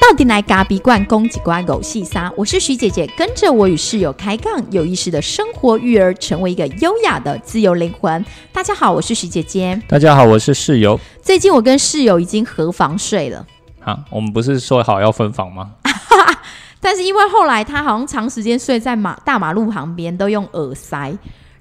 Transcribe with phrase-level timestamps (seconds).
[0.00, 2.32] 到底来咖比罐攻击罐狗细沙？
[2.34, 8.24] 我是徐姐姐，跟着我与室友开杠，有意识的生活育儿，成为一个优雅的自由灵魂。
[8.52, 9.80] 大家好，我是徐姐姐。
[9.86, 10.98] 大家好，我是室友。
[11.20, 13.46] 最近我跟室友已经合房睡了，
[13.84, 15.72] 啊，我们不是说好要分房吗？
[16.80, 21.12] 但是因为后来他好像长时间睡在马大马路旁边，都用耳塞，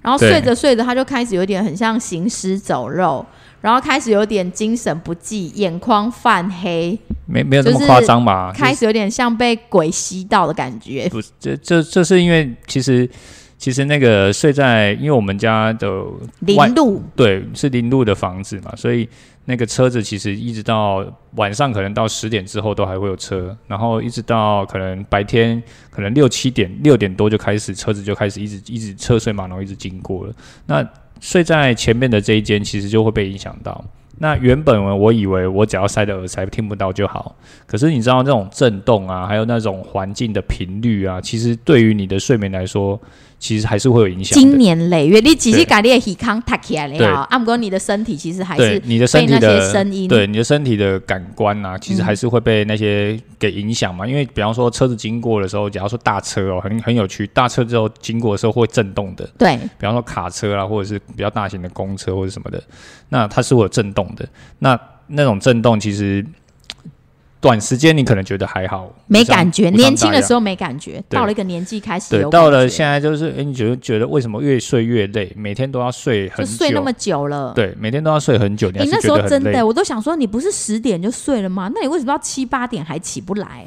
[0.07, 3.25] 然后睡着睡着他就开始有点很像行尸走肉，
[3.59, 8.53] 然后开始有点精神不济，眼眶泛黑，没没有那么夸张吧？
[8.55, 11.09] 开始有点像被鬼吸到的感觉。
[11.09, 13.09] 不，这这这是因为其实
[13.57, 16.03] 其实那个睡在，因为我们家的
[16.55, 19.09] 外林路对是林路的房子嘛，所以
[19.45, 21.03] 那个车子其实一直到
[21.35, 30.33] 晚上可能到十点之后都还会有车，然后一直到可能白天可能六七点六点多就开始车子就开始一直一直车水马龙一直经过了。
[30.67, 30.87] 那
[31.19, 33.83] 睡在前面的这一间其实就会被影响到。
[34.19, 37.35] 那原本我以为我只要塞着耳塞听不到就好，
[37.67, 42.99] 可是你知道那种震动啊，还有那种环境的频率啊，其实对于你的睡眠来说，
[43.39, 44.41] 其实还是会有影响的。
[44.41, 54.07] 经年累月，你只是对把你的体康抬起来了啊，啊，不过你的身体其实还是对你的身体的声音对你的身体的感官啊，其实嗯还是会被那些给影响嘛。
[54.07, 62.61] 因为比方说车子经过的时候，假如说大车哦，很很有趣，大车之后经过的时候会震动的，对比方说卡车啦，或者是比较大型的公车或者什么的，
[63.09, 64.27] 那它是会有震动的。
[64.59, 66.25] 那那种震动其实
[67.39, 70.37] 短时间你可能觉得还好，没感觉，年轻的时候。
[70.37, 75.31] 候没感觉，到了一个年纪开始对，到了现在就是，哎、你觉得觉得为什么越睡越累？
[75.35, 77.53] 每天都要睡很久，就睡那么久了。
[77.55, 81.71] 对，每天都要睡很久，你那时候真的，我都想说，你不是十点就睡了吗？
[81.73, 83.65] 那你为什么要七八点还起不来？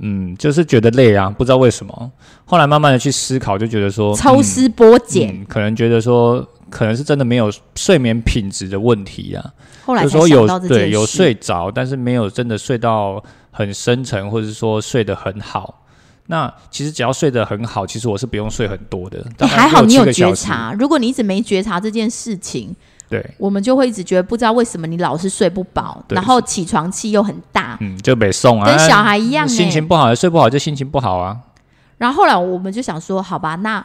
[0.00, 2.10] 嗯，就是觉得累啊，不知道为什么。
[2.44, 9.44] 后来慢慢的去思考，就觉得说，抽丝剥嗯茧，嗯可能觉得说，可能是真的没有睡眠品质的问题啊。
[9.84, 10.48] 后来说有。
[10.60, 15.82] 对有睡着，但是没有真的睡到很深沉，或者是说睡得很好。
[16.26, 19.18] 那其实只要睡得很好，其实我是不用睡很多的。
[19.18, 20.32] 哎大概还好你有觉。
[20.34, 20.74] 察。
[20.78, 22.74] 如果你一直没觉察这件事情，
[23.08, 31.36] 对，我们就会一直觉得不知道为什么你老是睡不饱，然后起床气又很大，嗯，就被送啊，跟小孩一样心哎、情不好，睡不好就心情不好啊。
[31.98, 33.84] 然后后来我们就想说，好吧，那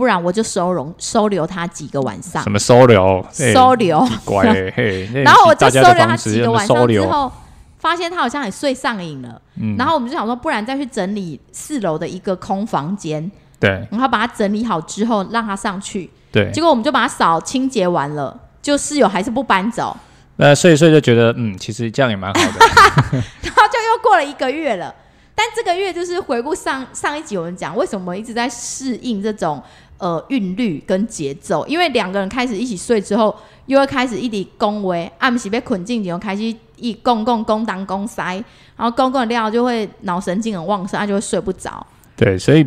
[0.00, 3.22] 不然我就收容收留他几个晚上什，么收留？
[3.36, 4.02] 嘿收留。
[4.24, 7.30] 乖欸 嘿，然后我就收留他几个晚上之后，
[7.76, 9.38] 发现他好像也睡上瘾了。
[9.56, 16.08] 嗯然后我们就想说，不然再去整理四楼的一个空房间，对然后把它整理好之后让他上去。
[16.32, 19.94] 对结，果我们就把它扫清洁完了，就室友还是不搬走，
[20.36, 22.58] 那睡一睡就觉得，嗯，其实这样也蛮好的。
[23.42, 24.94] 然后就又过了一个月了。
[25.32, 29.62] 但这个月就是回顾上上一集我们讲，为什么一直在适应这种
[30.00, 31.64] 呃韵律跟节奏？
[31.68, 33.32] 因为两个人开始一起睡之后，
[33.66, 36.42] 又会开始一直恭维，暗时被捆进去，又开始
[36.76, 38.34] 一公共公当公塞，
[38.76, 41.86] 然后公共的料就会脑神经很旺盛，他就会睡不着。
[42.16, 42.66] 对，所以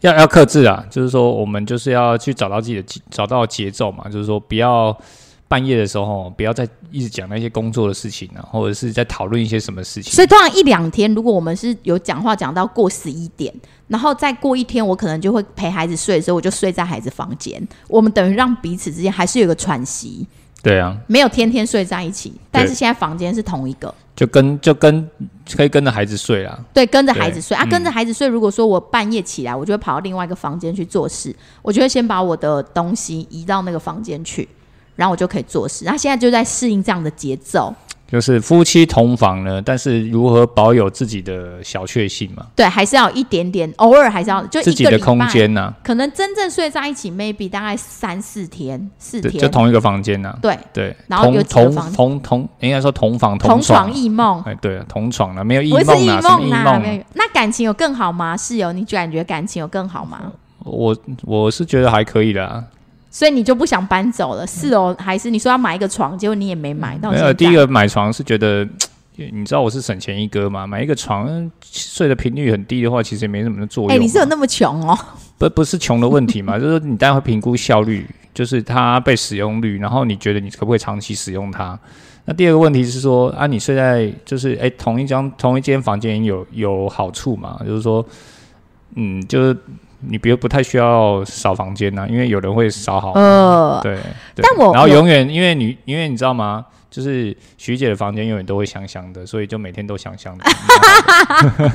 [0.00, 4.96] 要要克制啊，就是说我们就是要去找到自己的找到节奏嘛，就是说不要
[5.48, 10.12] 半夜的时候不要再一直讲那些工作的事情啊，或者是在讨论一些什么事情。
[10.12, 13.52] 所以通常一两天，如果我们是有讲话讲到过十一点，
[13.86, 17.66] 然后再过一天，我可能就会陪孩子睡的时候，我就睡在孩子房间。
[17.88, 20.26] 我们等于让彼此之间还是有个喘息，
[20.62, 23.94] 对啊，没有天天睡在一起，但是现在房间是同一个。
[24.14, 25.08] 就跟就跟
[25.56, 26.58] 可以跟着孩子睡啦。
[26.74, 28.26] 对，跟着孩子睡啊，嗯跟着孩子睡。
[28.26, 34.48] 如果说我半夜起来，我就会跑到另外一个房间去做事，我就会先把我的东西移到那个房间去，
[34.98, 35.84] 然后我就可以做事。
[35.84, 37.72] 然后现在就在适应这样的节奏，
[38.10, 56.82] 就是夫妻同房呢，但是如何保有自己的小确幸嘛，对，还是要一点点，偶尔还是要就自己的空间呐、可能真正睡在一起，maybe 大概三四天、四，天，就同一个房间呐、对对，然后有同房同同应该说同房同床床，异梦，哎，对啊，同床了，没有异梦啊，什么异梦啦，梦？
[56.82, 57.04] 没有。
[57.14, 58.36] 那感情有更好吗？
[58.36, 60.32] 室友，你感觉感情有更好吗？
[60.64, 62.64] 我我是觉得还可以啦。
[63.18, 64.46] 所以你就不想搬走了？
[64.46, 68.64] 是哦还是你说要买一个床，结果你也没买到没有，第一个买床是觉得，
[69.16, 74.96] 你知道我是省钱一哥嘛，买一个床嗯睡的频率很低的话，其实也没什么作用你是有那么穷哦？
[75.36, 81.76] 不不是穷的问题嘛， 就是你当然会评估效率，就是它被使用率，然后你觉得你可不可以长期使用它？
[82.24, 87.58] 那第二个问题是说啊，你睡在就是哎、同一张同一间房间有有好处嘛？
[87.66, 88.06] 就是说，
[88.94, 89.56] 嗯，就是
[90.00, 93.96] 你别不太需要扫房间呐、因为有人会扫好，呃，对。
[94.34, 96.64] 对但我我然后永远因为你因为你知道吗？
[96.90, 100.44] 就是徐姐的房间永远都会香香的，所以就每天都香香的。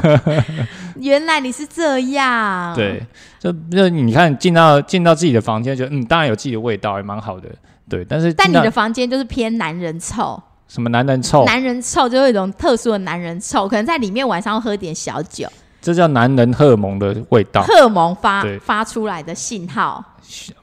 [0.99, 2.73] 原来你是这样。
[2.75, 3.05] 对，
[3.39, 7.47] 就就你看进到进到自己的房间，就嗯，当然有自己的味道，也蛮好的。
[7.87, 15.47] 对，但是但你的房间就是偏男人臭，什么男人臭，男人臭就有一种特殊的男人臭，可能在里面晚上喝点小酒，
[15.83, 20.03] 这叫男人荷尔蒙的味道，荷尔蒙发对发出来的信号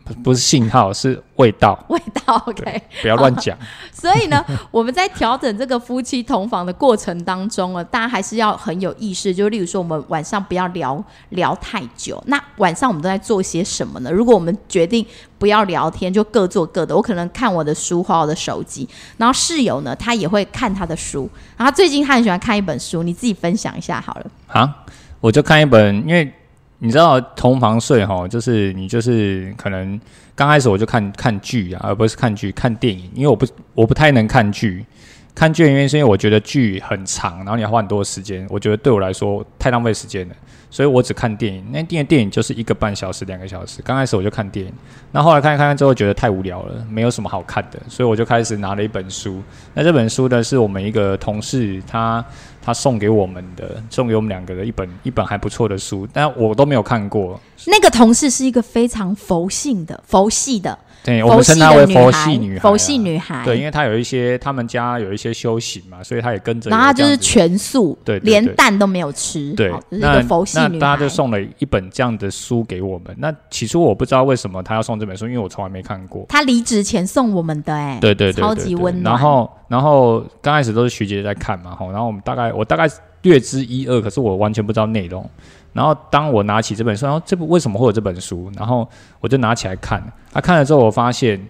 [0.03, 2.43] 不不是信号，是味道， 味道。
[2.47, 3.57] OK，不要乱讲。
[3.93, 9.35] 所以呢， 我们在调整这个夫妻同房的过程当中呢，大家还是要很有意识。
[9.35, 12.21] 就例如说，我们晚上不要聊聊太久。
[12.27, 14.11] 那晚上我们都在做些什么呢？
[14.11, 15.05] 如果我们决定
[15.39, 16.97] 不要聊天，就各做各的。
[16.97, 18.89] 我可能看我的书，划我的手机。
[19.19, 21.29] 然后室友呢，他也会看他的书。
[21.59, 24.27] 然后最近他很喜欢看一本书，你自己分享一下好了。
[24.49, 24.85] 啊，
[25.21, 26.31] 我就看一本，因为
[26.79, 30.01] 你知道同房睡哈，就是你就是可能
[30.35, 34.85] 刚开始我就看看剧啊，而不是看剧看电影，因为我不我不太能看剧。
[35.33, 40.35] 看剧的原因是因为我觉得剧很长，然后你要花很多时间，我觉得对我来说太浪费时间了，
[40.69, 41.65] 所以我只看电影。
[41.71, 43.81] 那电电影就是一个半小时、两个小时。
[43.83, 44.73] 刚开始我就看电影，
[45.13, 49.41] 那后来看一看之后觉得太无聊了，没有什么好看的，所以我就开始拿了一本书。
[49.73, 52.23] 那这本书呢，是我们一个同事他
[52.63, 57.41] 他送给我们的，送给我们两个的一本一本还不错的书，但我都没有看过。
[57.67, 63.45] 那个同事是一个非常佛性的、佛系的、对，我们称她为佛系女孩啊，佛系女孩。
[63.45, 70.69] 对，因为她有一些他们家有一些修行嘛，所以她也跟着然后她就是全素，对连蛋都没有吃，对那个佛系女孩。
[70.71, 73.15] 那大家就送了一本这样的书给我们。
[73.19, 76.27] 那起初我不知道为什么她要送这本书，因为我从来没看过。
[76.29, 79.15] 她离职前送我们的、哎，对对对超级温暖。
[79.15, 82.87] 然后然后刚开始都是徐姐在看嘛，吼，然后我们大概我大概
[83.23, 85.29] 略知一二，可是我完全不知道内容。
[85.73, 88.51] 然后当我拿起这本书，然后这部为什么会有这本书？
[88.57, 88.89] 然后
[89.21, 90.03] 我就拿起来看，
[90.33, 91.41] 啊，看了之后我发现，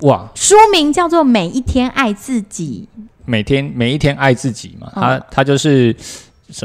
[0.00, 2.88] 哇，书名叫做《每一天爱自己。
[3.24, 5.94] 每天每一天爱自己嘛，嗯它它就是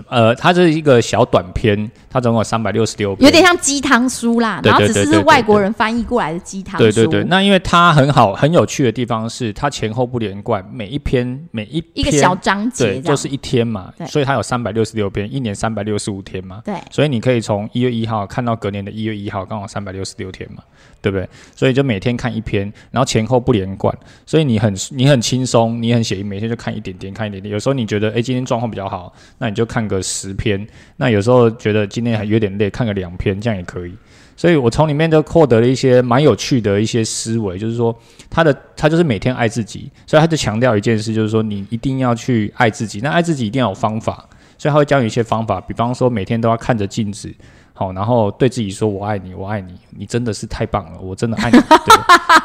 [0.10, 6.84] 呃，它这是一个小短篇，它总共有三百六十六》，篇，有点像鸡汤书啦，对然后只是外国人翻译过来的鸡汤书。
[6.84, 16.75] 对对对，那因为它很好很有趣的地方是，它前后不连贯，每一篇每一篇一个小章节对，就是一天嘛，所以它有三百六十六篇，一年三百六十五天嘛，对。
[16.92, 20.63] 所以你可以从一月一号看到隔年的一月一号，刚好三百六十六天嘛，
[21.01, 21.27] 对不对？
[21.55, 23.95] 所以就每天看一篇，然后前后不连贯，
[24.25, 27.51] 所以你很你很轻松，你很写意，每天就看一点点，看一点点。
[27.51, 30.59] 有时候你觉得诶今天状况比较好，那你就看个十篇；
[30.97, 33.94] 那有时候觉得今天还有点累，看个两篇，这样也可以。
[34.35, 37.97] 所以我从里面就获得了一些蛮有趣的一些思维，就是说
[38.29, 43.00] 他的他就是每天爱自己，所以他就强调一件事，就是说你一定要去爱自己。
[43.01, 44.29] 那爱自己一定要有方法，
[44.59, 47.33] 所以他会教你一些方法，比方说每天都要看着镜子，
[47.79, 51.59] 好，然后对自己说“我爱你，我爱你，你真的是太棒了，我真的爱你”。
[51.85, 51.95] 对，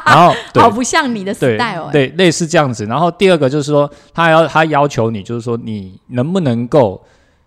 [0.05, 2.85] 然后 对好不像你的对 style 哎、对，类似这样子。
[2.85, 7.03] 然后第二个就是说，他要他要求你，就是说你能不能够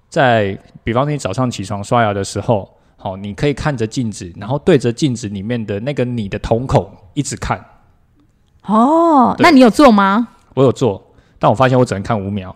[0.09, 7.65] 在，比方说你早上起床刷牙的时候，好，你可以看着镜子，然后对着镜子里面的那个你的瞳孔一直看。
[8.65, 10.27] 哦，那你有做吗？
[10.55, 11.01] 我有做，
[11.39, 12.51] 但我发现我只能看五秒。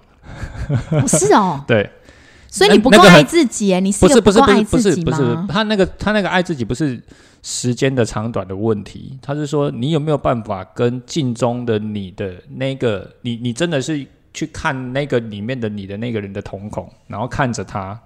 [0.91, 1.88] 哦是哦， 对，
[2.50, 5.38] 所以你不够爱自己哎，你是不是不是不是不是不是？
[5.49, 7.00] 他那个他那个爱自己不是
[7.43, 14.05] 时间的长短的问题，他是说你有没有办法跟镜中的你的那个你你真的是
[14.35, 17.99] 去看那个里面的你的那个人的瞳孔，然后看着他，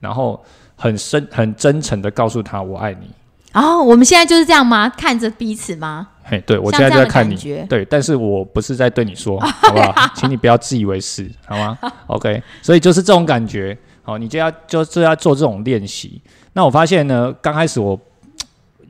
[0.00, 0.42] 然后
[0.76, 3.10] 很深很真诚的告诉他我爱你。
[3.54, 4.88] 哦，我们现在就是这样吗？
[4.90, 6.06] 看着彼此吗？
[6.22, 7.34] 嘿，对我现在就在看你，
[7.68, 10.10] 对，但是我不是在对你说， 好不好？
[10.14, 13.76] 请你不要自以为是，好吗？OK，所以就是这种感觉，
[14.08, 16.18] 好，你就要就是要做这种练习。
[16.54, 18.00] 那我发现呢，刚开始我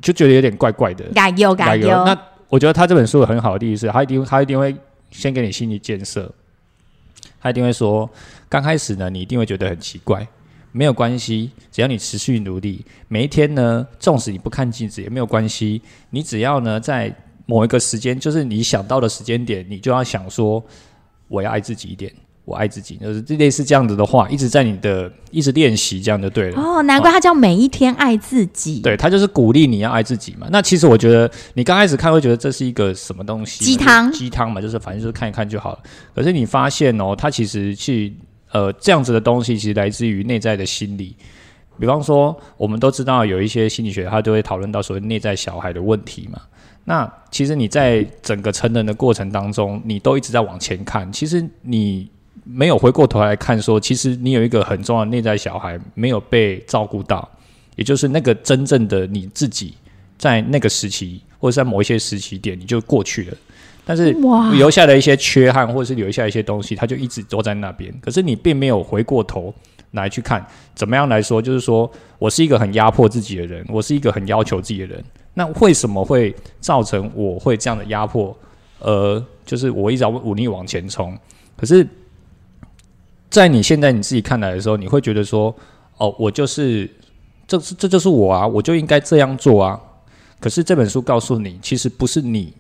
[0.01, 2.17] 就觉得有点怪怪的，改优改有优，那
[2.49, 4.73] 我觉得他这本书有很好的地方是，他一定他一定会
[5.11, 6.33] 先给你心理建设，
[7.41, 8.09] 他一定会说，
[8.49, 10.25] 刚开始呢，你一定会觉得很奇怪，
[10.71, 17.13] 没有关系，只要你持续努力，每一天呢，纵使你不看镜子也没有关系，你只要呢在
[17.45, 20.63] 某一个时间，就是你想到的时间点，你就要想说，
[21.27, 22.15] 我要爱自己一点。
[22.49, 26.59] 我爱自己，就是类似这样子的话，一直在你的一直练习，这样就对了。
[26.59, 28.81] 哦，难怪他叫每一天爱自己。
[28.81, 30.47] 对他就是鼓励你要爱自己嘛。
[30.51, 33.63] 那其实我觉得你刚开始看会觉得这是一个什么东西？
[33.63, 35.79] 鸡汤鸡汤嘛，就是反正就是看一看就好了。
[36.15, 38.17] 可是你发现哦，它其实去
[38.51, 41.15] 呃这样子的东西，其实来自于内在的心理。
[41.79, 46.41] 比方说，我们都知道有一些心理学，它就会讨论到所谓内在小孩的问题嘛。
[46.85, 52.11] 那其实你在整个成人的过程当中，你都一直在往前看，其实你
[52.51, 57.29] 没有回过头来看说，其实你有一个很重要的内在小孩没有被照顾到，
[57.77, 59.75] 也就是那个真正的你自己，
[60.17, 63.37] 在那个时期或者在某一些时期点你就过去了，
[63.85, 69.55] 但是哇留下的一些缺憾或者是留下一些东西，它就一直都在那边，可是你并没有回过头
[69.91, 78.35] 来去看，怎么样来说，就是说我是一个很压迫自己的人，我是一个很要求自己的人，那为什么会造成我会这样的压迫？
[78.81, 81.15] 呃，就是我一直要努力往前冲。
[81.57, 81.85] 可是，
[83.31, 85.55] 在你现在你自己看来的时候，你会觉得说，
[85.99, 86.89] 哦，我就是
[87.47, 89.81] 这这就是我啊，我就应该这样做啊。
[90.41, 92.53] 可是这本书告诉你，其实不是你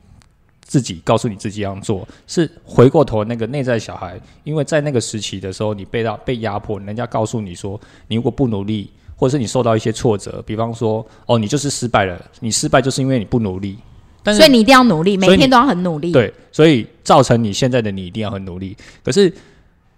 [0.62, 13.78] 自己告诉你自己这样做，是回过头那个内在小孩，因为在那个时期的时候，你被到被压迫，人家告诉你说，你如果不努力，或者是你受到一些挫折，比方说，哦，你就是失败了，你失败就是因为你不努力。
[14.22, 18.76] 但是所以你一定要努力，每天都要很努力。，对，所以造成你现在的你一定要很努力。
[19.02, 19.32] 可是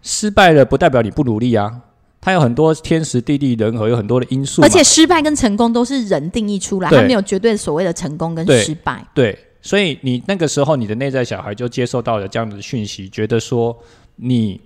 [0.03, 1.81] 失败了不代表你不努力啊，
[2.21, 4.63] 它有很多天时地利人和，有很多的因素。
[4.63, 9.05] 而且失败跟成功都是人定义出来，对它没有绝对所谓的成功跟失败。
[9.15, 13.77] 对，所以你那个时候你的内在小孩就接受到了这样的讯息，觉得说
[14.17, 14.61] 你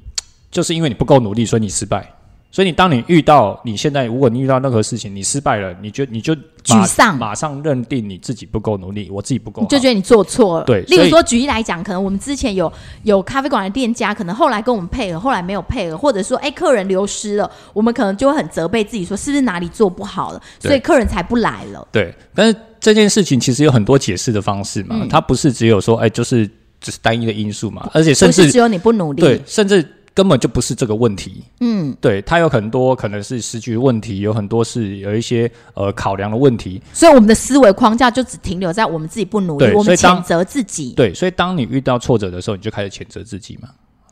[0.51, 2.15] 就是因为你不够努力，所以你失败。
[2.55, 6.33] 所以你当你遇到你现在，如果你遇到任何事情，你失败了，你就你就
[6.69, 7.19] 马沮丧。
[7.19, 10.65] 马上认定你自己不够努力，我自己不够就觉得你做错了。
[10.65, 21.85] 对例如说举例来讲，可能我们之前有有咖啡馆的店家，可能后来跟我们配合，后来没有配合，或者说哎客人流失了，我们可能就会很责备自己，说是不是哪里做不好了，所以客人才不来了。
[21.91, 25.09] 对，但是这件事情其实有很多解释的方式嘛，嗯。
[25.09, 26.47] 它不是只有说，哎，就是
[26.81, 29.85] 只是单一的因素嘛，而且甚至只有你不努力，对，甚至
[30.15, 31.43] 根本就不是这个问题。
[31.61, 36.81] 嗯，对，它有很多可能是时局问题，有很多是有一些呃考量的问题。
[36.93, 43.69] 所以我们的思维框架就只停留在我们自己不努力，我们谴责自己，对，所以当你遇到挫折的时候，你就开始谴责自己嘛。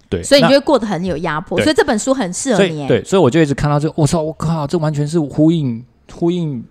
[0.08, 1.58] 对，所以你就会过得很有压迫。
[1.62, 5.82] 所以这本书很适合你对，所以我就一直看到这个，我操，我靠，这完全是呼应
[6.12, 6.62] 呼应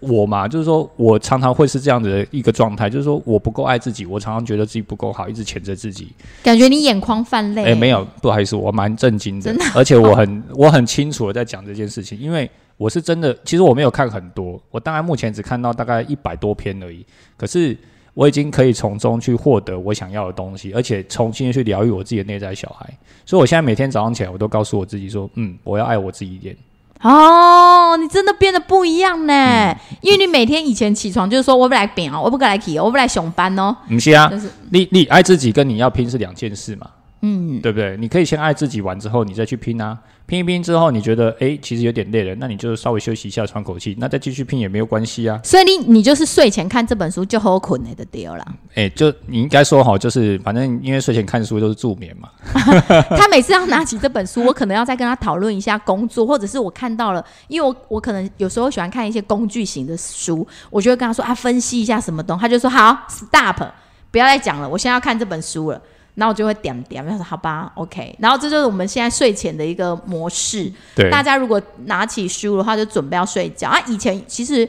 [0.00, 6.08] 我嘛，就是说我常常会是这样子的一个状态，就是说我不够爱自己，我常常觉得自己不够好，一直谴责自己。
[6.42, 7.64] 感觉你眼眶泛泪。
[7.64, 17.04] 哎、没有，不好意思，我蛮震惊的，真的而且我很我很清楚的在讲这件事情，因为我是真的，其实我没有看很多，我当然目前只看到大概一百多篇而已，
[17.36, 17.76] 可是
[18.14, 22.88] 我已经可以从中去获得我想要的东西，而且重新去疗愈我自己的内在小孩，
[23.26, 26.56] 所以我现在每天早上起来，我都告诉我自己说，嗯，我要爱我自己一点，
[27.02, 29.76] 哦，你真的变得不一样呢，嗯。
[30.02, 34.50] 因为你每天以前起床就是说我不来变哦，我不来起，我不来上班哦，不是啊，就是。
[34.70, 36.86] 你你爱自己跟你要拼是两件事嘛，
[37.22, 37.96] 嗯，对不对？
[37.98, 39.98] 你可以先爱自己完之后，你再去拼啊。
[40.26, 45.38] 拼一拼之后，你觉得哎其实有点累了，那你就稍微休息一下，喘口气，那再继续拼也没有关系啊。
[45.42, 48.46] 所以你你就是睡前看这本书就好困的丢了。
[48.74, 52.28] 哎，就你应该说好，就是反正因为睡前看书都是助眠嘛。
[53.18, 63.66] 他每次要拿起这本书，我可能要再跟他讨论一下工作，或者是我看到了，因为我我可能有时候喜欢看一些工具型的书，我就会跟他说啊，分析一下什么东西，他就说好，stop，
[64.12, 65.82] 不要再讲了，我现在要看这本书了。
[66.14, 68.14] 然后我就会点点，他说好吧，OK。
[68.18, 70.70] 然后这就是我们现在睡前的一个模式。
[70.94, 73.80] 对，大家如果拿起书的话，就准备要睡觉啊。
[73.86, 74.68] 以前其实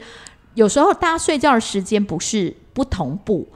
[0.54, 3.46] 有时候大家睡觉的时间不是不同步，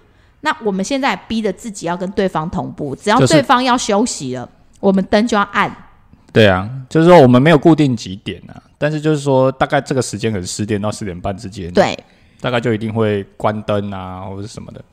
[0.40, 4.48] 那我们现在逼着自己要跟对方同步，只要就是对方要休息了，
[4.80, 5.74] 我们灯就要暗。
[6.32, 11.98] 对啊，就是说我们没有固定几点啊，但是就是说大概这个时间可能十点到十点半之间，，对，
[12.42, 14.84] 大概就一定会关灯啊或者是什么的。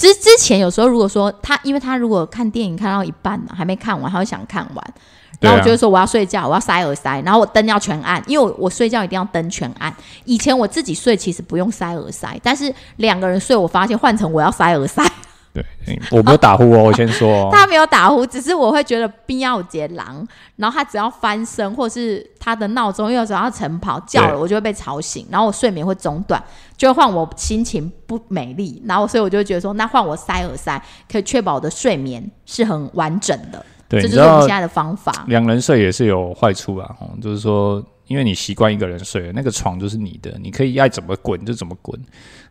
[0.00, 4.94] 之之前有时候如果说他，因为他如果看电影看到一半呢，还没看完，他会想看完，
[5.40, 9.94] 然后我就会说我要睡觉，我要塞耳塞，然后我灯要全暗，因为我我睡觉一定要灯全暗。
[10.24, 15.04] 以前我自己睡其实不用塞耳塞，但是两个人睡，我发现换成我要塞耳塞。
[15.52, 17.50] 对，嗯我没有打呼哦，我先说哦。
[17.52, 20.26] 他没有打呼，只是我会觉得必要有节狼，
[20.56, 26.40] 然后他只要翻身，或是他的闹钟又只要晨跑叫了，我就会被吵醒，然后我睡眠会中断，
[26.76, 30.80] 就会换我心情不美丽，然后所以我就会觉得说，那换我塞耳塞，
[31.10, 35.24] 可以确保我的睡眠是很完整的，对，这就是我们现在的方法。
[35.26, 42.00] 两人睡也是有坏处啊，哦，就是说，因为你习惯一个人睡了，那个床就是你的，你可以爱怎么滚就怎么滚。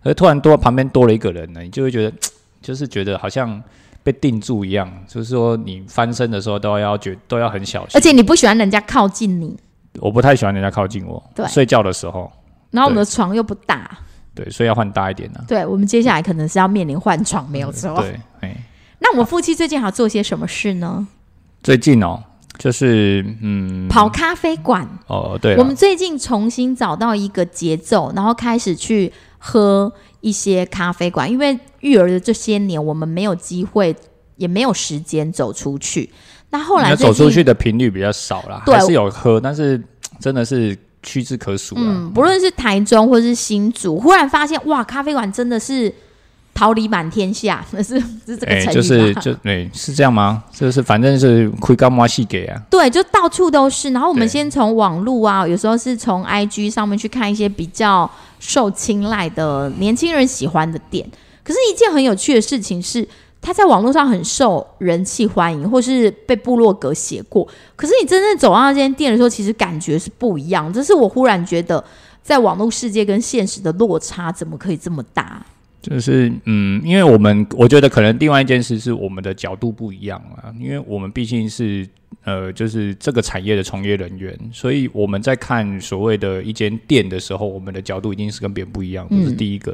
[0.04, 2.18] 而突然多旁边多了一个人呢，你就会觉得，
[2.62, 3.62] 就是觉得好像
[4.04, 7.92] 被定住一样，就是说你翻身的时候都要觉都要很小心。
[7.94, 9.58] 而且你不喜欢人家靠近你，
[10.00, 12.32] 我不太喜欢人家靠近我，对睡觉的时候，
[12.72, 13.98] 然后我们的床又不大，
[14.34, 17.94] 对，所以要换大一点呢、对我们接下来可能是要面临换床，没有错。
[18.02, 18.56] 对，哎，
[19.00, 21.08] 那我们夫妻最近还要做些什么事呢？
[21.62, 22.24] 最近哦，
[22.58, 24.88] 就是嗯，跑咖啡馆。
[25.08, 33.96] 哦，对我们，最近重新找到一个节奏，然后开始去喝一些咖啡馆，因为育儿的这些年，我们没有机会，
[34.36, 36.10] 也没有时间走出去。
[36.50, 39.82] 那后来走出去的频率比较少啦，对还是有喝，但是
[40.20, 41.82] 真的是屈指可数啊。
[41.84, 45.94] 嗯，不论是台中或是新竹，忽然发现哇，咖啡馆真的是
[46.54, 48.74] 桃李满天下，那 是是这个哎、成语吧？
[48.74, 50.44] 就是就对，是这样吗？
[50.52, 53.92] 就是反正是亏干妈戏给啊，对，就到处都是。
[53.92, 61.10] 然后我们先从网络啊，有时候是从 IG 上面去看一些比较受青睐的年轻人喜欢的店。
[61.42, 63.08] 可是，一件很有趣的事情是，
[63.42, 67.48] 他在网络上很受人气欢迎，或是被部落格写过。
[67.76, 70.72] 可是你真正走到那间店的时候，其实感觉是不一样。
[70.72, 71.84] 这是我忽然觉得，
[72.22, 75.44] 在网络世界跟现实的落差怎么可以这么大？
[75.82, 81.88] 就是嗯，因为我们我觉得可能另外一件事是我们的角度不一样啊，因为我们毕竟是
[82.26, 89.74] 呃，就是这个产业的从业人员，所以我们在看所谓的一间店的时候，我们的角度一定是跟别人不一样，这是第一个。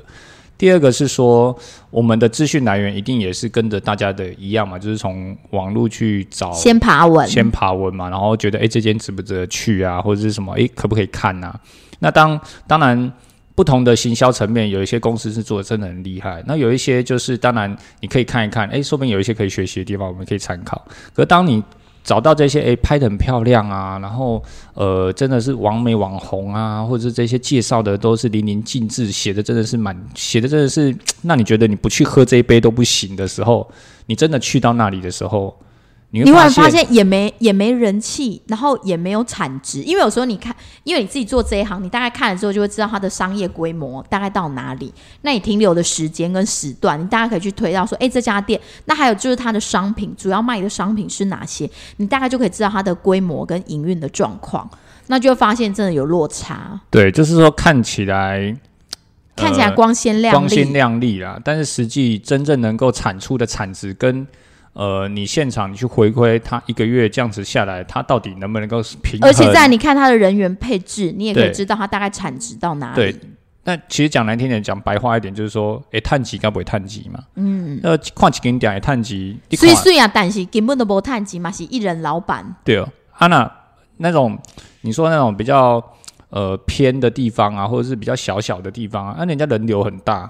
[0.57, 1.57] 第二个是说，
[1.89, 11.59] 我们的资讯来源一定也是跟着大家的一样嘛，就是从网络去找，先爬文，先爬文嘛，然后觉得哎，这间值不值得去啊，或者是什么哎，可不可以看呐？
[11.97, 13.12] 那当当然。
[13.55, 16.43] 不同的行销层面，有一些公司是做的真的很厉害。
[16.45, 20.85] 那有一些就是，当然你可以看一看，哎，说不定有一些可以学习的地方，我们可以参考。
[21.13, 21.63] 可当你
[22.03, 24.43] 找到这些，哎，拍的很漂亮啊，然后
[24.74, 33.67] 呃，真的是网美网红啊，或者是这些介绍的都是淋漓尽致，写的真的是蛮，写的真的是，那你觉得你不去喝这一杯都不行的时候，
[34.05, 35.57] 你真的去到那里的时候。
[36.12, 44.93] 你会发现也没也没人气，然后也没有产值，因为有时候你看，因为你自己做这一行，你大概看了之后就会知道它的商业规模大概到哪里。
[45.24, 54.69] 那你停留的时间跟时段，你大概可以去推到说，哎，这家店，那还有就是它的商品主要卖的商品是哪些，你大概就可以知道它的规模跟营运的状况，
[55.07, 56.79] 那就会发现真的有落差。
[56.89, 58.55] 对，就是说看起来
[59.35, 64.25] 看起来光鲜亮丽，光鲜亮丽啦，但是实际真正能够产出的产值跟。
[64.75, 69.29] 呃，你现场你去回归他一个月这样子下来，他到底能不能够平衡？
[69.29, 72.96] 而且在你看他的人员配置，你也可以知道他大概产值到哪里。
[72.96, 73.15] 对，
[73.63, 77.24] 那其实讲难听点，讲白话一点，就是说，哎，碳级该不会碳级嘛？
[77.36, 82.46] 嗯，那矿起给你讲，哎，碳级，所以虽然但是根本都不碳级嘛，是一人老板。
[82.65, 83.50] 对哦，安娜
[83.96, 84.38] 那种
[84.82, 85.82] 你说那种比较
[86.32, 90.29] 呃偏的地方啊，或者是比较小小的地方啊，那人家人流很大，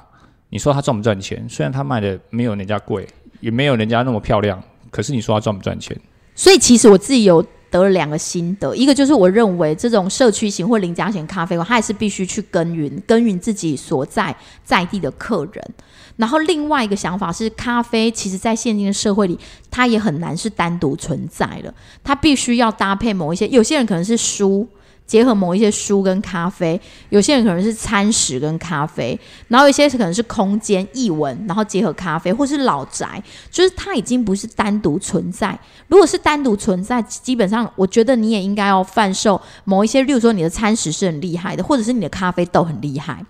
[0.49, 1.43] 你说他赚不赚钱？
[1.49, 3.07] 虽然他卖的没有人家贵。
[3.39, 5.99] 也没有人家那么漂亮，可是你说他赚不赚钱？
[6.35, 15.73] 所以其实我自己有得了两个心得，一个就是我认为这种社区型或零价钱咖啡馆，它还是必须去耕耘耕耘自己所在在地的客人。
[16.17, 19.37] 然后另外一个想法是，咖啡其实在现今的社会里，
[19.69, 24.67] 它也很难是单独存在的，它必须要搭配某一些，有些人可能是书。
[25.05, 35.57] 结合某一些书跟咖啡，有些人可能是餐食跟咖啡，然后有些可能是空间译文，然后结合咖啡，或是老宅，就是它已经不是单独存在。
[35.87, 43.23] 如果是单独存在，基本上我觉得你也应该要贩售某一些，例如说你的餐食是很厉害的，或者是你的咖啡豆很厉害。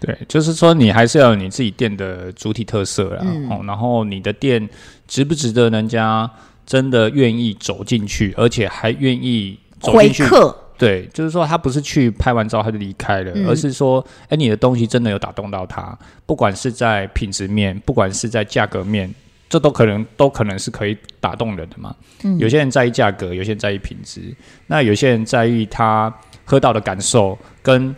[0.00, 4.68] 对，就是说你还是要有你自己店的主体特色啦，哦，然后你的店
[5.06, 6.28] 值不值得人家
[6.66, 10.58] 真的愿意走进去，而且还愿意回客。
[10.78, 19.12] 对，就是说他不是去拍完照他就离开了，而是说，哎，你的东西真的有打动到他，不管是在品质面，不管是在价格面，
[19.48, 21.94] 这都可能都可能是可以打动人的嘛。
[22.24, 24.20] 嗯，有些人在意价格，有些人在意品质，
[24.66, 26.12] 那有些人在意他
[26.44, 27.94] 喝到的感受跟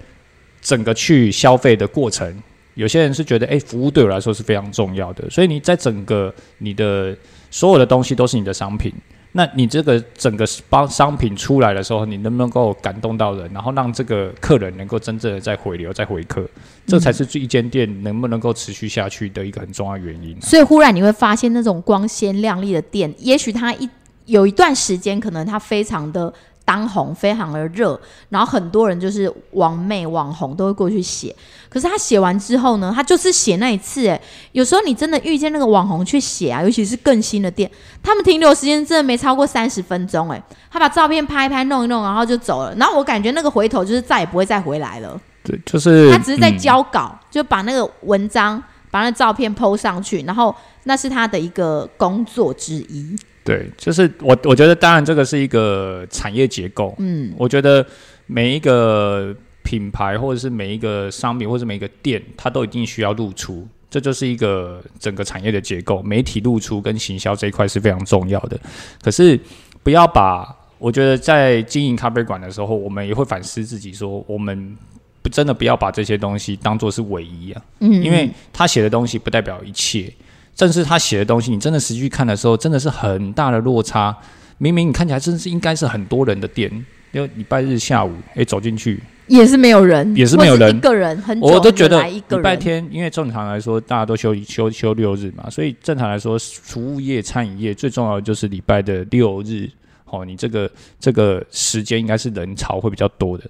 [0.60, 2.36] 整个去消费的过程，
[2.74, 7.16] 有些人是觉得，哎，服务对我来说是非常重要的，所以你在整个你的
[7.50, 8.92] 所有的东西都是你的商品。
[9.36, 16.48] 那你这个整个帮商品出来的时候，你能不能够感动到人，然后让这个客人能够真正的再回流、再回客，
[16.86, 20.40] 这才是这一间店能不能够持续下去的一个很重要原因。
[20.40, 23.90] 所以忽然你会发现，那种光鲜亮丽的店，也许它一
[24.26, 26.32] 有一段时间，可能它非常的。
[26.64, 27.98] 当红非常的热，
[28.30, 31.34] 然后很多人就是网妹网红都会过去写。
[31.68, 34.06] 可是他写完之后呢，他就是写那一次。
[34.06, 34.20] 哎，
[34.52, 37.70] 有时候你真的遇见那个网红去写啊，尤其是更新的店，
[38.02, 40.30] 他们停留时间真的没超过三十分钟。
[40.30, 42.74] 哎，他把照片拍一拍弄一弄，然后就走了。
[42.76, 45.20] 然后我感觉那个回头就是再也不会再回来了。
[45.42, 53.14] 对，就是他只是在交稿，就把那个文章把那照片 PO 上去，然后那是他的一个工作之一。
[53.44, 56.94] 对，就是我，我觉得当然这个是一个产业结构。
[56.98, 57.86] 嗯，我觉得
[58.26, 66.02] 每一个品牌或者是每一个商品或者每一个店，它都一定需要露出，这就是一个整个产业的结构。
[66.02, 68.58] 媒体露出跟行销这一块是非常重要的。
[69.02, 69.38] 可是
[69.82, 74.74] 不要把，我觉得在经营咖啡馆的时候，我们也会反思自己，说我们
[75.20, 77.62] 不真的不要把这些东西当做是唯一啊。
[77.80, 80.10] 嗯，因为他写的东西不代表一切。
[80.54, 84.16] 正是他写的东西，你真的实际去看的时候，真的是很大的落差。
[84.58, 86.70] 明明你看起来真是应该是很多人的店，
[87.10, 99.68] 因为礼拜日下午哎走进去也是没有人，也是没有人，一个人很我都觉得礼拜天，因为正常来说大家都休休休六日嘛，所以正常来说，服务业、餐饮业最重要的就是礼拜的六日。
[100.06, 103.44] 哦，你这个这个时间应该是人潮会比较多的。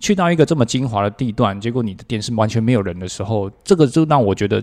[0.00, 4.62] 去到一个这么精华的地段，结果你的店是完全没有人的时候，这个就让我觉得。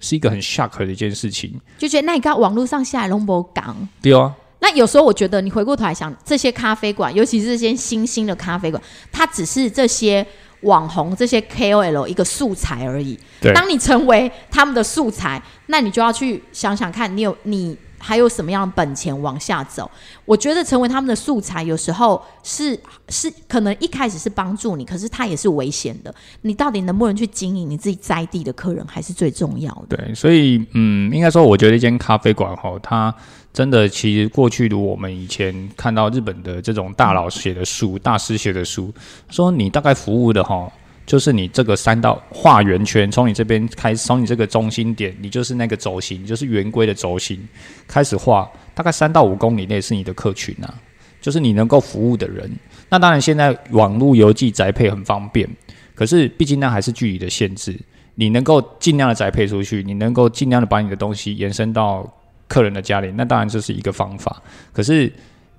[0.00, 1.60] 是一个很 shock 的一件事情。
[1.78, 3.76] 就觉得那你看网络上下来龙博港。
[4.00, 10.26] 对啊，那有时候我觉得，你回过头来想，这些咖啡馆，尤其是这些新兴的咖啡馆，它只是这些
[10.62, 13.18] 网红、这些 KOL 一个素材而已。
[13.40, 19.90] 对，当你成为他们的素材，那你就要去想想看，你有你还有什么样的本钱往下走。
[20.24, 26.14] 我觉得成为他们的素材，有时候是是可能一开始是帮助你，可是它也是危险的。
[26.42, 29.96] 你到底能不能去经营你自己在地的客人，还是最重要的。
[29.96, 33.12] 对，所以嗯，应该说，我觉得一间咖啡馆哈，它
[33.52, 38.92] 真的其实过去如我们以前看到日本的这种大佬写的书、大师写的书，
[39.28, 40.70] 说你大概服务的哈。
[41.06, 47.46] 就是你这个三道画圆圈，从你这边开始，从你这个中心点，你就是那个轴心，就是圆规的轴心，
[47.86, 50.74] 开始画，大概三到五公里内是你的客群啊，
[51.20, 52.50] 就是你能够服务的人。
[52.88, 55.48] 那当然，现在网络邮寄宅配很方便，
[55.94, 57.78] 可是毕竟那还是距离的限制。
[58.16, 62.10] 你能够尽量的宅配出去，你能够尽量的把你的东西延伸到
[62.48, 64.42] 客人的家里，那当然这是一个方法。
[64.72, 65.12] 可是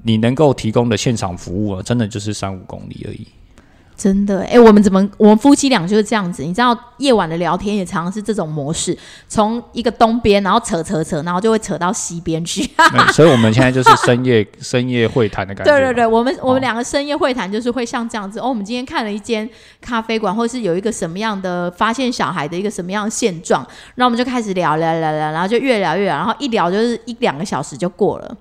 [0.04, 3.28] 你能够提供的现场服务啊，真的就是三五公里而已。
[3.98, 6.44] 真的，哎，我们怎么，我们夫妻俩就是这样子？
[6.44, 8.96] 你知道，夜晚的聊天也常常是这种模式，
[9.28, 12.62] 从一个东边，然后扯扯扯，然后就会扯到西边去。
[13.12, 15.72] 所以，我们现在就是深夜 深夜会谈的感觉。
[15.72, 18.40] 对对对，我们我们两个深夜会谈就是会像这样子。
[18.40, 19.50] 哦，我们今天看了一间
[19.82, 28.38] 咖啡馆，或是有一个什么样的发现小孩的一个什么样的现状，然后我们就开始聊聊聊聊，然后就越聊越聊，然后一聊就是一两个小时就过了。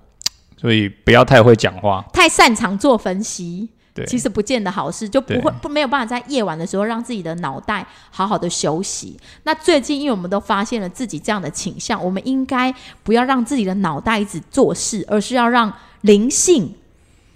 [0.61, 3.71] 所以不要太会讲话，太擅长做分析。
[4.05, 9.19] 其实不见得好事，就不会不没有办法在夜晚的时候让自己的脑袋好好的休息。
[9.45, 16.75] 那最近，因为我们都发现了自己这样的倾向，我们应该不要让自己的脑袋一直做事，而是要让灵性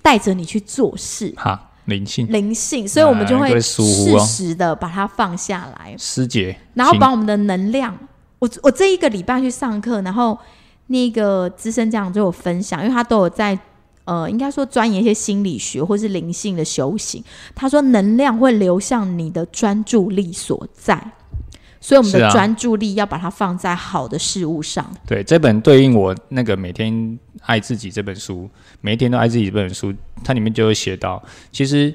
[0.02, 1.32] 带着你去做事。
[1.36, 7.96] 哈，灵性，灵性，所以我们就会适时的把它放下来，师姐，然后把我们的能量。
[8.38, 10.38] 我我这一个礼拜去上课，然后
[10.88, 13.58] 那个资深家长就有分享，因为他都有在。
[14.10, 17.22] 呃，应该说钻研一些心理学或是灵性的修行。
[17.54, 21.00] 他说，能量会流向你的专注力所在，
[21.80, 24.84] 所以我们的专注力要把它放在好的事物上。
[25.06, 29.94] 对，这本对应我那个每天爱自己这本书，每一天都爱自己这本书，
[30.24, 31.94] 它里面就会写到，其实，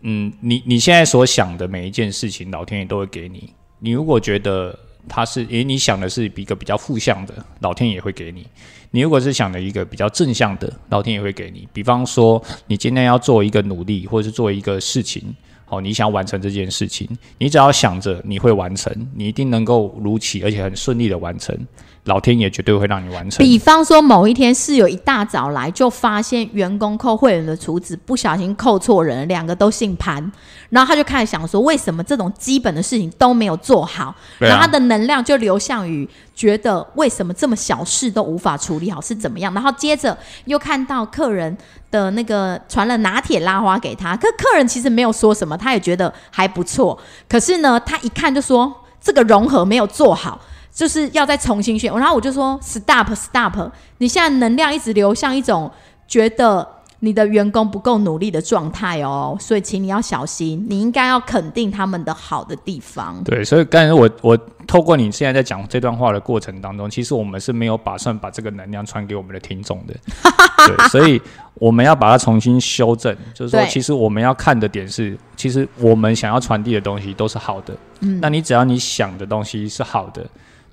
[0.00, 3.52] 嗯，你你现在所想的每一件事情，老天爷都会给你。
[3.78, 8.46] 你如果觉得它是，诶，你想的是一个比较负向的，老天爷会给你。
[8.92, 11.68] 你如果是想的一个比较正向的，老天也会给你。
[11.72, 15.34] 比方说，你今天要做一个努力，或者是做一个事情，
[15.64, 17.08] 好，你想完成这件事情，
[17.38, 21.56] 你只要想着你会完成，你一定能够如期而且很顺利的完成。
[22.04, 23.44] 老天爷绝对会让你完成。
[23.44, 30.32] 比方说，某一天室友一大早来，就发现员工扣会员的厨子不小心扣错人，两个都姓潘，
[30.70, 34.14] 然后他就开始想说，为什么这种基本的事情都没有做好？
[34.38, 39.52] 然后他的能量就流向于觉得为什么这么小事都无法处理好是怎么样？
[39.52, 41.54] 然后接着又看到客人
[41.90, 46.98] 的那个传了拿铁拉花给他，可客人其实没有说什么，他也觉得还不错。
[47.28, 50.40] 可是呢，他一看就说这个融合没有做好。
[50.72, 55.70] 就是要再重新选，然后我就说 stop stop，你现在能量一直流向一种
[56.06, 56.66] 觉得
[57.00, 63.22] 你的员工不够努力的状态哦，所以请你要小心，你应该要肯定他们的好的地方。
[63.24, 69.94] 对，所以刚才我我透过你现在在讲这段话的过程当中，其实我们是没有打算把这个能量传给我们的听众的，
[70.66, 71.20] 对，所以
[71.54, 80.24] 我们要把它重新修正，就是说，其实我们要看的点是，其实我们想要传递的东西都是好的，嗯，那你只要你想的东西是好的。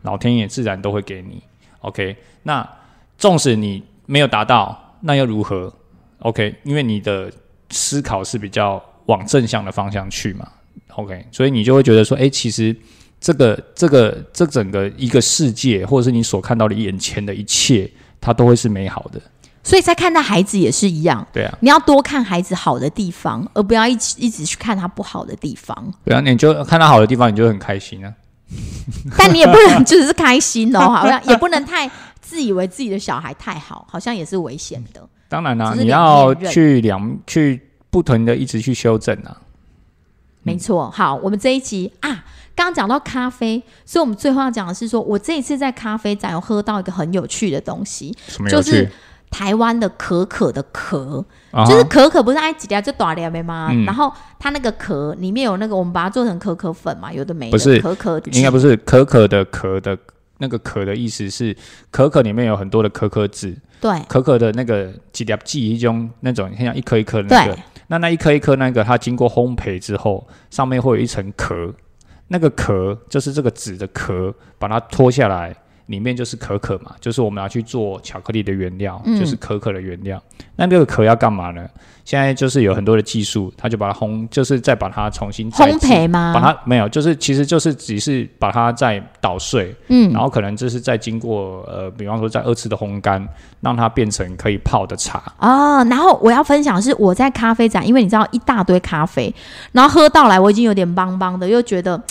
[0.04, 1.42] 老天爷自然都会给你
[1.82, 2.16] ，OK。
[2.44, 2.68] 那
[3.18, 5.74] 纵使你没有达到，那又如何
[6.20, 7.32] ？OK，因为你的
[7.72, 10.48] 思考是比较往正向的方向去嘛
[10.96, 11.26] ，OK。
[11.32, 12.76] 所以你就会觉得说，哎，其实
[13.20, 17.90] 这个、这个、这整个一个世界，或者是你所看到的眼前的一切，
[18.22, 19.20] 它都会是美好的。
[19.64, 25.94] 所以在看待孩子也是一样，对啊，你要多看孩子好的地方，而不要一直一直去看他不好的地方。
[26.06, 28.14] 对啊，你就看他好的地方，你就很开心啊。
[29.18, 31.90] 但你也不能只是开心哦， 好像也不能太
[32.22, 35.08] 自以为自己的小孩太好，好像也是危险的。
[35.28, 39.36] 当然啦，你要去两去不同的一直去修正啊。
[40.44, 42.10] 没错，好，我们这一集啊，
[42.56, 48.16] 刚刚讲到咖啡，所以我们最后要讲的是说，我这一次在咖啡展有喝到一个很有趣的东西，
[48.50, 48.90] 就是。
[49.30, 51.24] 台湾的可可的壳，
[51.65, 53.72] 就是可可不是爱几条就短条的吗？
[53.86, 57.52] 然后它那个壳里面有那个，我们把它做成可可粉嘛，有的没的。
[57.52, 59.98] 不是可可，应该不是可可的壳的
[60.39, 61.56] 那个壳的意思是
[61.89, 63.56] 可可里面有很多的可可籽。
[63.80, 71.72] 对，可可的那个几条记忆中那种，像一颗一颗的那个，那那一颗一颗那个，它经过烘焙之后，上面会有一层壳，
[72.28, 75.56] 那个壳就是这个纸的壳，把它脱下来，
[75.88, 80.21] 里面就是可可嘛，就是我们拿去做巧克力的原料，嗯就是可可的原料。
[80.56, 81.67] 那这个壳要干嘛呢？
[82.04, 86.32] 现在就是有很多的技术，它就把它烘，就是再把它重新烘焙吗？
[86.34, 93.28] 把它没有，就是其实就是只是把它再捣碎，嗯然后可能就是再经过呃，比方说再二次的烘干，
[93.60, 95.21] 让它变成可以泡的茶。
[95.39, 99.34] 哦，然后我要分享的是我在咖啡展，因为你知道一大堆咖啡，
[99.73, 102.02] 然后喝到来我已经有点邦邦的，又觉得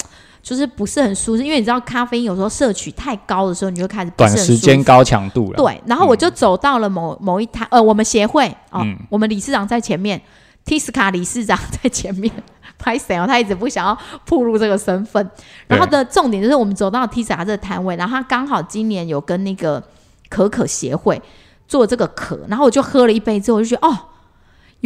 [0.47, 5.57] 就是不是很舒适，因为你知道咖啡因有时候摄取太高的时候，你就开始短时间高强度了。
[5.57, 10.23] 对，然后我就走到了某、某一台，呃，我们协会哦，嗯我们理事长在前面
[10.65, 12.33] ，Tisca 理事长在前面，
[12.79, 13.27] 拍谁哦？
[13.27, 15.29] 他一直不想要暴露这个身份。
[15.67, 19.83] 然后的重点就是我们走到 Tisca 这个摊位，然后他刚好今年有跟那个
[20.29, 21.21] 可可协会
[21.67, 23.99] 做这个可，然后我就喝了一杯之后，我就觉得哦。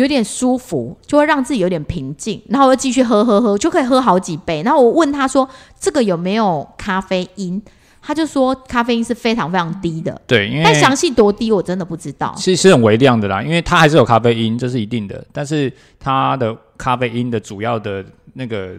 [0.01, 4.63] 有点舒服，就会让自己有点平静，然后我就继续喝喝喝，就可以喝好几杯。
[4.63, 7.61] 然后我问他说：“这个有没有咖啡因？”
[8.03, 12.35] 他就说咖啡因是非常非常低的，对，因为但详细多低我真的不知道。
[12.39, 15.23] 是是很微量的啦，因为它还是有咖啡因，这是一定的。
[15.33, 18.73] 但是它的咖啡因的主要的那个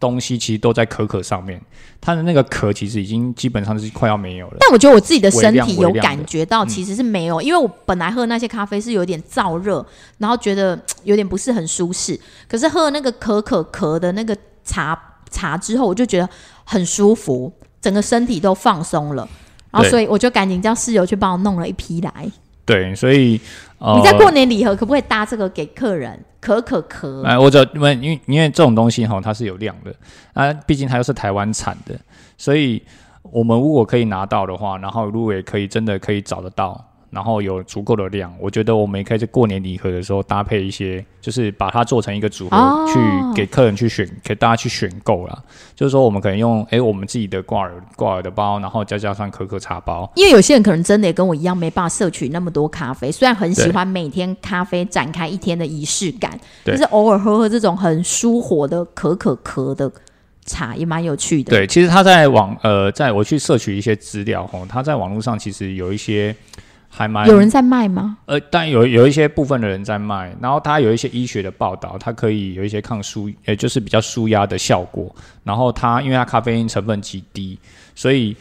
[0.00, 1.60] 东西，其实都在可可上面。
[2.00, 4.56] 它的那个壳其实已经基本上是快要没有了。
[4.60, 9.84] 但我觉得我自己的身体有感觉到其实是没有，因为我本来喝那些咖啡是有点燥热，
[10.18, 12.18] 然后觉得有点不是很舒适。
[12.48, 14.96] 可是喝了那个可可壳的那个茶
[15.30, 16.28] 茶之后，我就觉得
[16.64, 19.28] 很舒服，整个身体都放松了。
[19.70, 22.30] 然后所以我就赶紧叫室友去帮我弄了一批来。
[22.64, 23.40] 对，所以
[23.78, 26.18] 呃，你在过年礼盒可不可以搭这个给客人？
[26.40, 29.92] 可可可，哎，我只因为因为因为这种东西哈，它是有量的
[30.34, 31.98] 啊，毕竟它又是台湾产的，
[32.36, 32.80] 所以
[33.22, 42.98] 我们如果可以拿到的话，然后如果也可以真的可以找得到，然后有足够的量，我觉得我们也可以在过年礼盒的时候搭配一些，就是把它做成一个组合，哦去
[43.34, 45.42] 给客人去选，给大家去选购啦。
[45.74, 59.90] 就是说，我们可能用哎我们自己的挂耳挂耳的包，然后再加上可可茶包，因为有些人可能真的也跟我一样没办法摄取那么多咖啡，虽然很喜对欢每天咖啡展开一天的仪式感，对但是偶尔喝喝这种很舒活的可可壳的
[60.44, 61.50] 茶也蛮有趣的。
[61.50, 66.34] 对，其实他在网呃，在我去摄取一些资料吼，他在网络上其实有一些
[66.88, 68.18] 还蛮有人在卖吗？
[68.26, 75.14] 呃，但有有一些部分的人在卖，然后它有一些医学的报道，它可以有一些抗舒，也就是比较舒压的效果。
[75.44, 77.58] 然后它因为它咖啡因成分极低，
[77.94, 78.36] 所以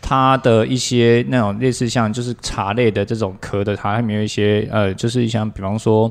[0.00, 6.10] 它的一些那种类似像就是茶类的这种壳的，它里面有一些呃，就是像比方说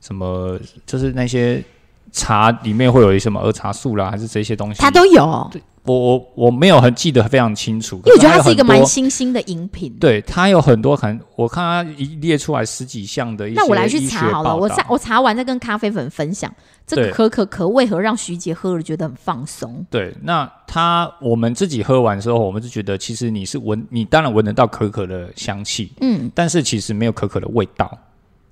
[0.00, 1.62] 什么，就是那些
[2.12, 5.50] 茶里面会有一些什么儿茶素啦，还是这些东西，它都有，哦
[5.84, 9.92] 我我我没有很记得非常清楚，因为我觉得它是一个蛮新兴的饮品。
[9.98, 16.52] 对，它有很多可能，我看它一列出来十几项的一些那我来去查好了，我查我查完再跟咖啡粉分享
[16.86, 19.84] 这个可可可为何让徐杰喝了觉得很放松。
[19.90, 27.98] 对，那他我们自己喝完之后，我们就觉得其实你是闻，你当然闻得到可可的香气，嗯但是其实没有可可的味道。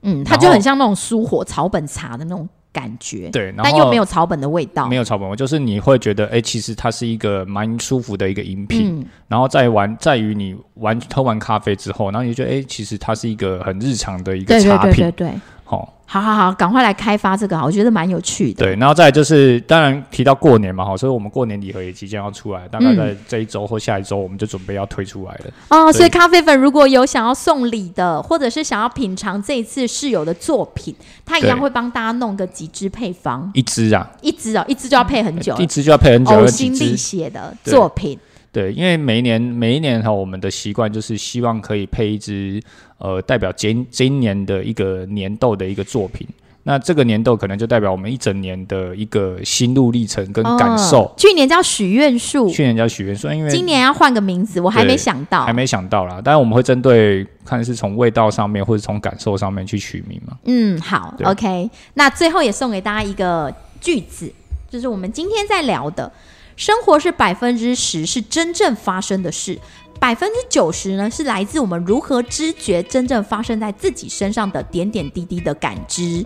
[0.03, 4.89] 嗯，它就很像那种舒火草本茶的那种感觉，对，然后但又没有草本的味道。
[4.89, 9.01] 没有草本味，就是你会觉得，哎、其实它是一个蛮舒服的一个饮品。
[9.01, 14.93] 嗯，然后再完，在于你完喝完咖啡之后，然后你就觉得，哎、其实它是一个很日常的一个茶品。
[14.95, 15.33] 对对对。
[15.65, 18.65] 好，好好好，赶快来开发这个好，我觉得蛮有趣的。
[18.65, 22.97] 对，然后再来就是，当然提到过年嘛，哈，所以我们过年礼盒也即将要出来，大概嗯。
[22.97, 25.45] 在这一周或下一周，我们就准备要推出来了。
[25.69, 30.93] 哦，所以咖啡粉如果有想要送礼的，或者是想要品尝这一次室友的作品，
[31.25, 31.63] 他一样对。
[31.63, 38.19] 会帮大家弄个几支配方，一支啊，一支哦，一支就要配很久一，支就要配很久，呕心沥血的作品。
[38.53, 42.61] 对，因为每一年每一年哈，我们的习惯就是希望可以配一支
[42.99, 46.27] 呃代表今今年的一个年度的一个作品。
[46.63, 51.05] 那这个年度可能就代表我们一整年的一个心路历程跟感受。
[51.05, 55.55] 哦去年叫许愿树，去年叫许愿树，因为今年要换个名字，我还没想到还。
[55.55, 60.37] 没想到啦，但是我们会针对看是从味道上面或者从感受上面去取名嘛。
[60.45, 61.71] 嗯，好，OK。
[61.95, 64.31] 那最后也送给大家一个句子，
[64.69, 66.13] 就是我们今天在聊的，
[66.61, 69.59] 生活是百分之十，是真正发生的事。
[69.99, 76.23] 百分之九十呢，是来自我们如何知觉真正发生在自己身上的点点滴滴的感知。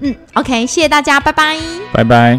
[0.00, 1.58] 嗯，OK，谢谢大家，拜拜，
[1.90, 2.38] 拜拜。